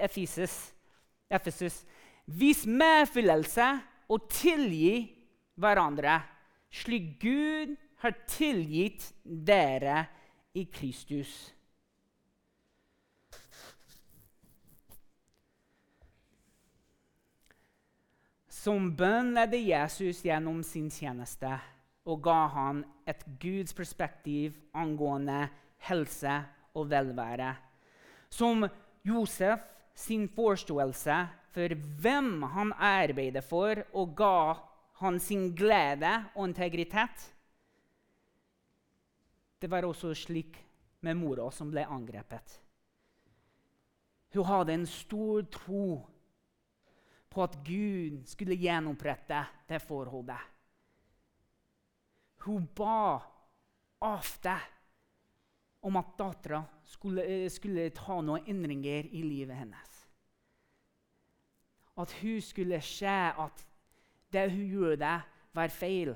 [0.00, 0.72] Efesus.
[2.24, 3.68] Vis medfølelse
[4.12, 5.12] og tilgi
[5.60, 6.20] hverandre,
[6.72, 10.06] slik Gud har tilgitt dere
[10.56, 11.52] i Kristus.
[18.62, 21.50] Som bønn ledde Jesus gjennom sin tjeneste
[22.06, 25.48] og ga han et Guds perspektiv angående
[25.88, 26.34] helse
[26.78, 27.50] og velvære.
[28.30, 28.66] Som
[29.02, 29.64] Josef
[29.98, 31.16] sin forståelse
[31.52, 34.54] for hvem han arbeider for, og ga
[35.02, 37.26] han sin glede og integritet.
[39.60, 40.56] Det var også slik
[41.02, 42.58] med mora som ble angrepet.
[44.32, 45.84] Hun hadde en stor tro
[47.32, 50.50] på at Gud skulle gjenopprette det forholdet.
[52.44, 53.16] Hun ba
[54.02, 54.54] ofte
[55.82, 60.02] om at dattera skulle, skulle ta noen endringer i livet hennes
[61.96, 63.66] at hun skulle se at
[64.32, 65.20] det hun gjorde,
[65.52, 66.14] var feil.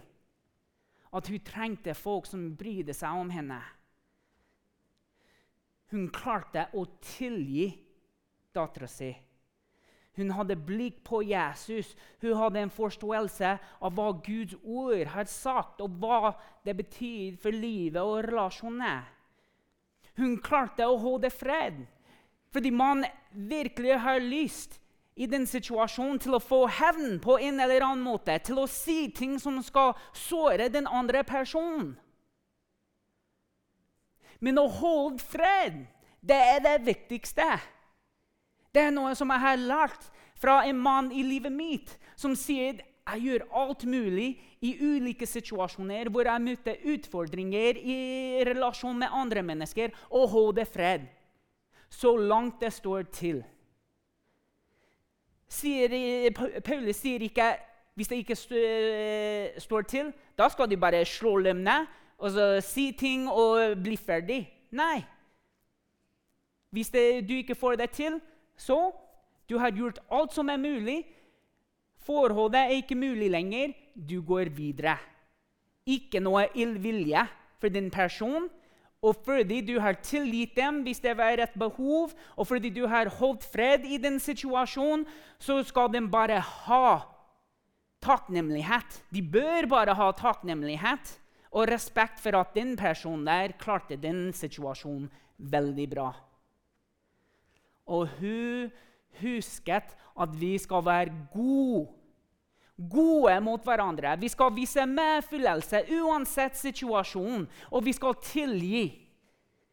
[1.12, 3.58] At hun trengte folk som brydde seg om henne.
[5.92, 7.68] Hun klarte å tilgi
[8.56, 9.12] dattera si.
[10.16, 11.92] Hun hadde blikk på Jesus.
[12.22, 13.50] Hun hadde en forståelse
[13.84, 16.32] av hva Guds ord har sagt, og hva
[16.64, 19.04] det betyr for livet og relasjonene.
[20.16, 21.84] Hun klarte å holde fred
[22.56, 23.02] fordi man
[23.36, 24.78] virkelig har lyst
[25.16, 29.10] i den situasjonen til å få hevn på en eller annen måte, til å si
[29.12, 31.94] ting som skal såre den andre personen.
[34.40, 35.82] Men å holde fred,
[36.20, 37.48] det er det viktigste.
[38.76, 42.82] Det er noe som jeg har lært fra en mann i livet mitt som sier
[43.06, 44.34] jeg gjør alt mulig
[44.66, 47.98] i ulike situasjoner hvor jeg møter utfordringer i
[48.44, 51.06] relasjon med andre mennesker, og holder fred
[51.88, 53.44] så langt det står til
[55.48, 55.92] sier,
[56.66, 57.54] Paulus sier ikke
[57.96, 58.36] hvis det ikke
[59.62, 61.86] står til, da skal de bare slå dem ned
[62.18, 62.34] og
[62.64, 64.42] si ting og bli ferdig.
[64.76, 65.00] Nei.
[66.76, 68.18] Hvis det, du ikke får det til,
[68.56, 68.90] så
[69.48, 71.04] du har gjort alt som er mulig.
[72.06, 73.74] Forholdet er ikke mulig lenger.
[73.94, 74.96] Du går videre.
[75.86, 77.22] Ikke noe illvilje
[77.60, 78.48] for din person
[79.06, 83.10] og fordi du har tilgitt dem hvis det var et behov, og fordi du har
[83.18, 85.04] holdt fred i den situasjonen,
[85.38, 86.88] så skal de bare ha
[88.02, 89.02] takknemlighet.
[89.12, 91.16] De bør bare ha takknemlighet
[91.52, 96.10] og respekt for at den personen der klarte den situasjonen veldig bra.
[97.86, 98.72] Og hun
[99.20, 101.86] husket at vi skal være gode.
[102.76, 104.18] Gode mot hverandre.
[104.20, 108.84] Vi skal vise medfølelse uansett situasjon, og vi skal tilgi.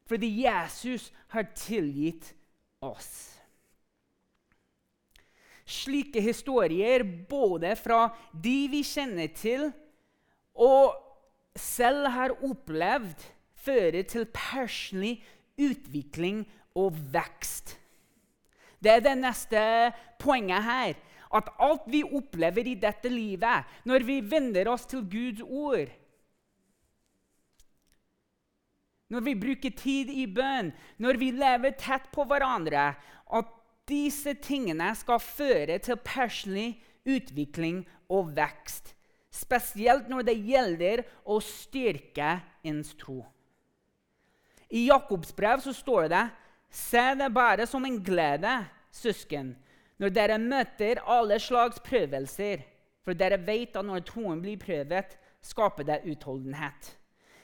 [0.08, 2.32] Fordi Jesus har tilgitt
[2.84, 3.12] oss.
[5.66, 8.08] Slike historier, både fra
[8.44, 9.70] de vi kjenner til,
[10.56, 10.96] og
[11.56, 13.24] selv har opplevd,
[13.56, 15.18] fører til personlig
[15.60, 16.44] utvikling
[16.76, 17.78] og vekst.
[18.84, 19.64] Det er det neste
[20.20, 20.94] poenget her.
[21.34, 25.90] At alt vi opplever i dette livet, når vi vender oss til Guds ord
[29.14, 32.94] Når vi bruker tid i bønn, når vi lever tett på hverandre
[33.30, 33.52] At
[33.90, 38.94] disse tingene skal føre til personlig utvikling og vekst.
[39.34, 43.20] Spesielt når det gjelder å styrke ens tro.
[44.74, 46.24] I Jakobs brev så står det
[46.74, 48.54] Se det bare som en glede,
[48.92, 49.54] søsken,
[50.02, 52.64] når dere møter alle slags prøvelser.
[53.04, 56.94] For dere vet at når troen blir prøvet, skaper det utholdenhet.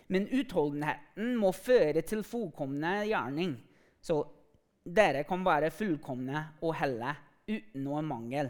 [0.10, 3.54] Men utholdenheten må føre til fullkomne gjerning,
[4.02, 4.24] så
[4.82, 7.14] dere kan være fullkomne og helle
[7.50, 8.50] uten noe mangel.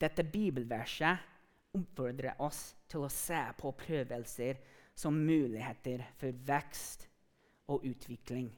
[0.00, 4.62] Dette bibelverset oppfordrer oss til å se på prøvelser
[4.96, 7.08] som muligheter for vekst
[7.68, 8.48] og utvikling.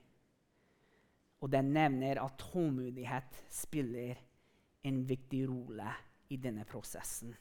[1.45, 4.21] Og den nevner at tålmodighet spiller
[4.87, 5.91] en viktig rolle
[6.33, 7.35] i denne prosessen.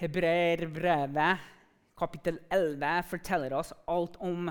[0.00, 1.48] Hebreerbrevet
[2.00, 4.48] kapittel 11 forteller oss alt om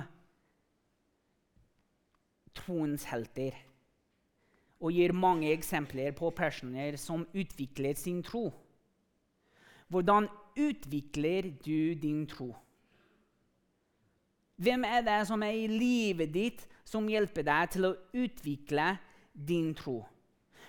[2.54, 3.58] troens helter
[4.80, 8.48] og gir mange eksempler på personer som utvikler sin tro.
[9.90, 10.30] Hvordan
[10.60, 12.52] utvikler du din tro?
[14.60, 18.92] Hvem er det som er i livet ditt, som hjelper deg til å utvikle
[19.32, 20.02] din tro?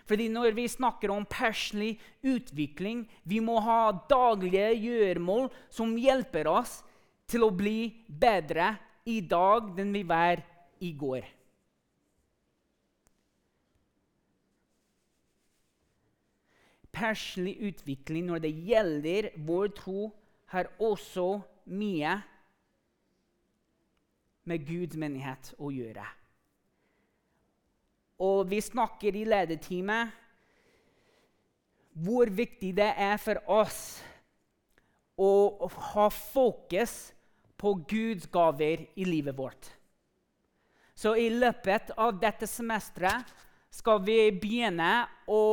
[0.07, 6.81] Fordi Når vi snakker om personlig utvikling, vi må ha daglige gjøremål som hjelper oss
[7.31, 8.73] til å bli bedre
[9.07, 10.43] i dag enn vi var
[10.83, 11.27] i går.
[16.93, 20.11] Personlig utvikling når det gjelder vår tro,
[20.51, 22.17] har også mye
[24.51, 26.07] med Guds menighet å gjøre.
[28.21, 30.17] Og vi snakker i lederteamet
[32.01, 34.01] hvor viktig det er for oss
[35.21, 37.13] å ha fokus
[37.61, 39.69] på Guds gaver i livet vårt.
[40.97, 43.29] Så i løpet av dette semesteret
[43.71, 45.45] skal vi begynne å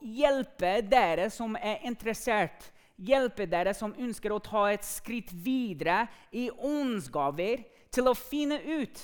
[0.00, 2.70] hjelpe dere som er interessert.
[2.94, 9.00] Hjelpe dere som ønsker å ta et skritt videre i åndsgaver, til å finne ut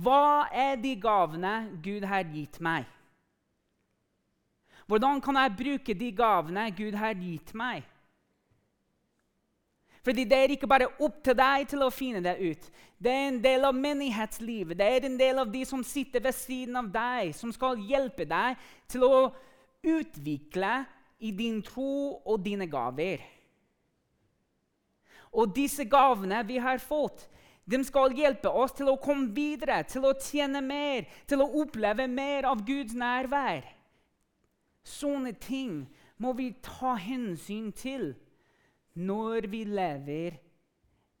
[0.00, 1.54] hva er de gavene
[1.84, 2.86] Gud har gitt meg.
[4.88, 7.84] Hvordan kan jeg bruke de gavene Gud har gitt meg?
[10.04, 12.68] Fordi det er ikke bare opp til deg til å finne det ut.
[13.00, 14.78] Det er en del av menighetslivet.
[14.78, 18.24] Det er en del av de som sitter ved siden av deg, som skal hjelpe
[18.28, 18.56] deg
[18.88, 19.18] til å
[19.84, 20.72] utvikle
[21.20, 23.20] i din tro og dine gaver.
[25.36, 27.26] Og disse gavene vi har fått,
[27.70, 32.08] de skal hjelpe oss til å komme videre, til å tjene mer, til å oppleve
[32.10, 33.62] mer av Guds nærvær.
[34.82, 35.84] Sånne ting
[36.18, 38.14] må vi ta hensyn til
[38.94, 40.38] når vi lever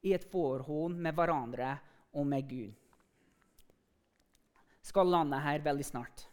[0.02, 1.76] i et forhold med hverandre
[2.16, 2.72] og med Gud.
[4.82, 6.26] Skal lande her veldig snart.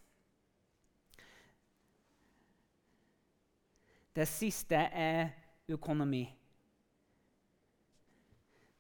[4.18, 5.28] Det siste er
[5.70, 6.24] økonomi.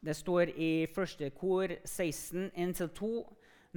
[0.02, 3.10] Det står i første kor 16 1-2.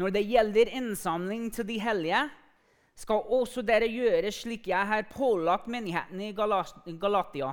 [0.00, 2.22] Når det gjelder innsamling til de hellige,
[2.96, 7.52] skal også dere gjøre slik jeg har pålagt menigheten i Galatia.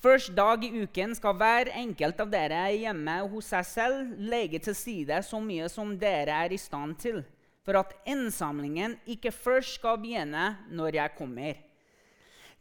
[0.00, 4.76] Først dag i uken skal hver enkelt av dere hjemme hos seg selv legge til
[4.76, 7.18] side så mye som dere er i stand til,
[7.60, 11.60] for at innsamlingen ikke først skal begynne når jeg kommer.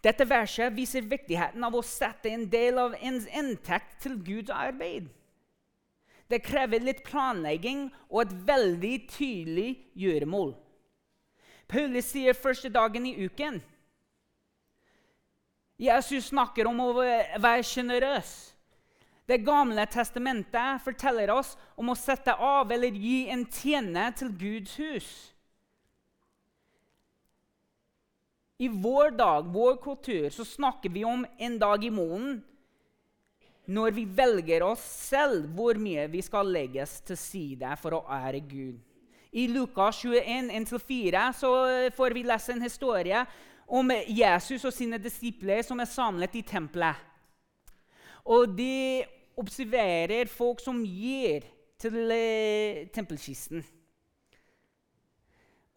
[0.03, 5.07] Dette verset viser viktigheten av å sette en del av ens inntekt til Guds arbeid.
[6.27, 10.53] Det krever litt planlegging og et veldig tydelig gjøremål.
[11.71, 13.63] Paulus sier første dagen i uken.
[15.79, 18.31] Jesus snakker om å være sjenerøs.
[19.29, 24.73] Det gamle testamentet forteller oss om å sette av eller gi en tjene til Guds
[24.81, 25.09] hus.
[28.59, 32.41] I vår dag, vår kultur, så snakker vi om en dag i måneden
[33.69, 38.41] når vi velger oss selv hvor mye vi skal legges til side for å ære
[38.49, 38.79] Gud.
[39.29, 41.27] I Lukas 21, 1-4
[41.93, 43.21] får vi lese en historie
[43.69, 46.97] om Jesus og sine disipler som er samlet i tempelet.
[48.25, 49.05] Og de
[49.39, 51.45] observerer folk som gir
[51.79, 53.63] til eh, tempelkisten.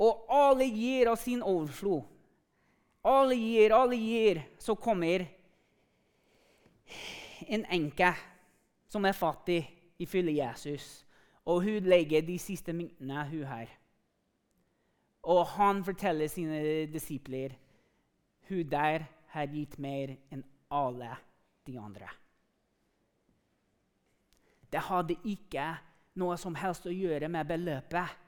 [0.03, 2.03] Og alle gir av sin overflod.
[3.07, 4.43] Alle gir, alle gir.
[4.59, 5.27] Så kommer
[7.47, 8.11] en enke
[8.91, 9.63] som er fattig,
[10.03, 11.05] ifølge Jesus.
[11.47, 13.71] Og hun legger de siste myntene, hun her.
[15.23, 17.55] Og han forteller sine disipler
[18.53, 21.15] hun der har gitt mer enn alle
[21.67, 22.09] de andre.
[24.73, 25.67] Det hadde ikke
[26.21, 28.19] noe som helst å gjøre med beløpet.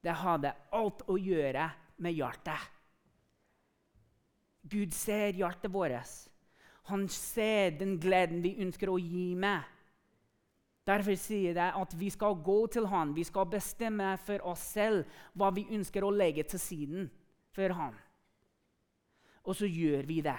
[0.00, 1.68] Det hadde alt å gjøre
[2.00, 2.68] med hjertet.
[4.70, 6.28] Gud ser hjertet vårt.
[6.92, 9.64] Han ser den gleden vi ønsker å gi med.
[10.88, 13.14] Derfor sier det at vi skal gå til han.
[13.14, 15.04] Vi skal bestemme for oss selv
[15.38, 17.10] hva vi ønsker å legge til siden
[17.54, 17.96] for han.
[19.50, 20.38] Og så gjør vi det.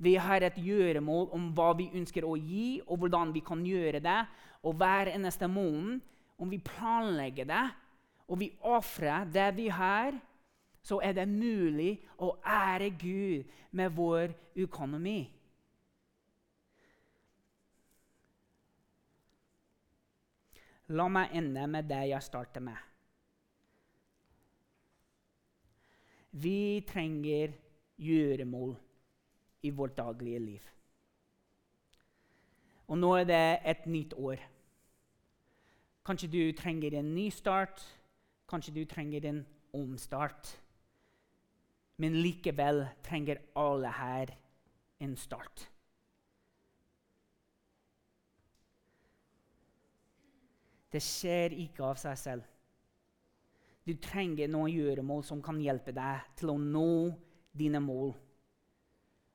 [0.00, 4.00] Vi har et gjøremål om hva vi ønsker å gi, og hvordan vi kan gjøre
[4.00, 4.20] det.
[4.64, 6.00] Og hver eneste måned,
[6.40, 7.66] om vi planlegger det,
[8.30, 10.16] og vi ofrer det vi har,
[10.80, 14.32] så er det mulig å ære Gud med vår
[14.64, 15.18] økonomi.
[20.96, 22.78] La meg ende med det jeg startet med.
[26.40, 27.52] Vi trenger
[28.00, 28.74] gjøremål
[29.62, 30.68] i vårt daglige liv.
[32.90, 34.40] Og nå er det et nytt år.
[36.06, 37.82] Kanskje du trenger en ny start,
[38.48, 39.44] kanskje du trenger en
[39.76, 40.56] omstart.
[42.00, 44.32] Men likevel trenger alle her
[45.00, 45.68] en start.
[50.90, 52.46] Det skjer ikke av seg selv.
[53.86, 56.90] Du trenger noen gjøremål som kan hjelpe deg til å nå
[57.52, 58.12] dine mål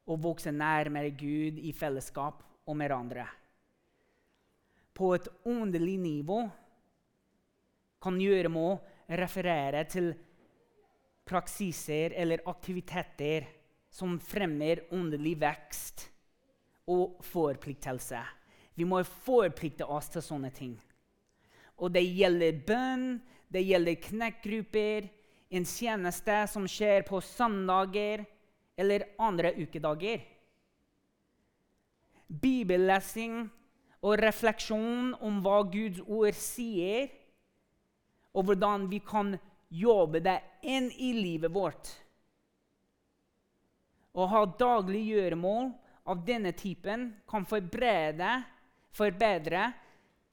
[0.05, 3.25] og vokse nærmere Gud i fellesskap og med andre.
[4.93, 6.39] På et åndelig nivå
[8.01, 8.77] kan gjøremål
[9.09, 10.13] referere til
[11.25, 13.47] praksiser eller aktiviteter
[13.91, 16.07] som fremmer åndelig vekst
[16.91, 18.19] og forpliktelse.
[18.75, 20.75] Vi må forplikte oss til sånne ting.
[21.79, 23.07] Og det gjelder bønn,
[23.51, 25.07] det gjelder knekkgrupper,
[25.55, 28.25] en tjeneste som skjer på søndager,
[28.75, 30.23] eller andre ukedager.
[32.27, 33.45] Bibellesing
[34.03, 37.07] og refleksjon om hva Guds ord sier,
[38.35, 39.37] og hvordan vi kan
[39.71, 40.35] jobbe det
[40.67, 41.87] inn i livet vårt.
[44.15, 45.71] Å ha daglig gjøremål
[46.11, 48.37] av denne typen kan forberede,
[48.95, 49.71] forbedre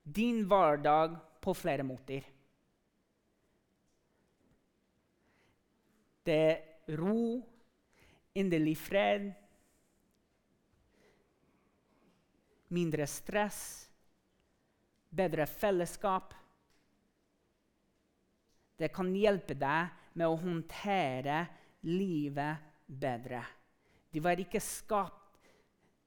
[0.02, 2.22] din hverdag på flere måter.
[6.22, 7.42] Det er ro
[8.38, 9.32] inderlig fred,
[12.72, 13.88] mindre stress,
[15.10, 16.32] bedre fellesskap.
[18.78, 21.42] Det kan hjelpe deg med å håndtere
[21.90, 23.42] livet bedre.
[24.12, 25.38] De var ikke skapt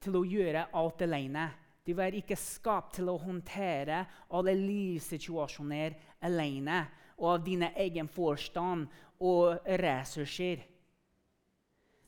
[0.05, 1.47] til å gjøre alt alene.
[1.85, 4.03] De var ikke skapt til å håndtere
[4.33, 5.95] alle livssituasjoner
[6.25, 6.79] alene
[7.15, 8.89] og av dine egen forstand
[9.25, 10.63] og ressurser.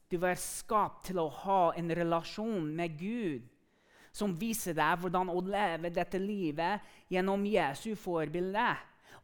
[0.08, 3.48] Du var skapt til å ha en relasjon med Gud
[4.18, 8.70] som viser deg hvordan å leve dette livet gjennom Jesu forbilde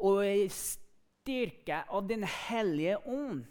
[0.04, 3.46] og styrke av Den hellige ånd.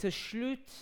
[0.00, 0.76] Til slutt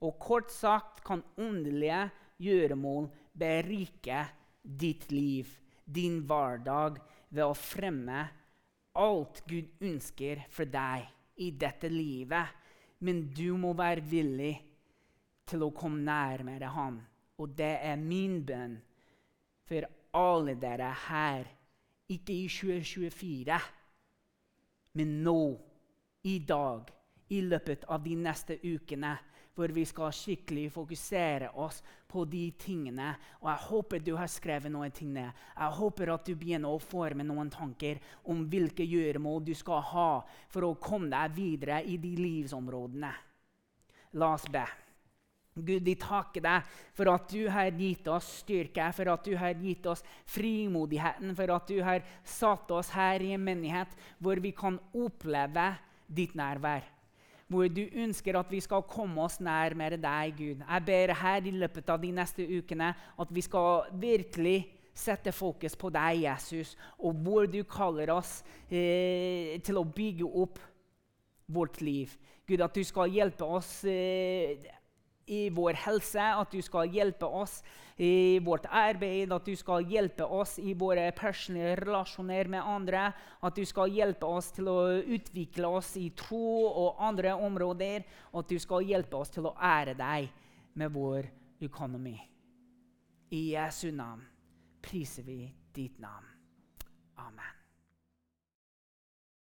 [0.00, 2.06] og kort sagt kan åndelige
[2.40, 4.24] gjøremål berike
[4.62, 5.50] ditt liv,
[5.84, 6.96] din hverdag,
[7.30, 8.24] ved å fremme
[9.00, 11.08] alt Gud ønsker for deg
[11.40, 12.60] i dette livet
[13.00, 14.54] men du må være villig
[15.48, 17.00] til å komme nærmere ham.
[17.40, 18.76] Og det er min bønn
[19.68, 19.86] for
[20.16, 21.48] alle dere her.
[22.10, 23.56] Ikke i 2024,
[24.98, 25.40] men nå,
[26.26, 26.88] i dag,
[27.30, 29.12] i løpet av de neste ukene
[29.60, 33.12] hvor vi skal skikkelig fokusere oss på de tingene.
[33.42, 35.30] Og jeg håper du har skrevet noen ting ned.
[35.52, 38.00] Jeg håper at du begynner å forme noen tanker
[38.32, 40.12] om hvilke gjøremål du skal ha
[40.48, 43.12] for å komme deg videre i de livsområdene.
[44.16, 44.64] La oss be.
[45.60, 49.58] Gud, vi takker deg for at du har gitt oss styrke, for at du har
[49.60, 53.92] gitt oss frimodigheten, for at du har satt oss her i en menighet
[54.22, 55.72] hvor vi kan oppleve
[56.06, 56.86] ditt nærvær.
[57.50, 60.60] Hvor du ønsker at vi skal komme oss nærmere deg, Gud.
[60.62, 64.60] Jeg ber her i løpet av de neste ukene at vi skal virkelig
[64.94, 70.60] sette fokus på deg, Jesus, og hvor du kaller oss eh, til å bygge opp
[71.50, 72.12] vårt liv.
[72.46, 74.58] Gud, at du skal hjelpe oss eh,
[75.30, 77.60] i vår helse, at du skal hjelpe oss
[78.00, 83.10] i vårt arbeid, at du skal hjelpe oss i våre personlige relasjoner med andre,
[83.44, 88.42] at du skal hjelpe oss til å utvikle oss i tro og andre områder, og
[88.42, 90.30] at du skal hjelpe oss til å ære deg
[90.80, 91.30] med vår
[91.68, 92.16] økonomi.
[93.30, 94.24] I Jesu navn
[94.82, 95.44] priser vi
[95.76, 96.26] ditt navn.
[97.20, 97.59] Amen.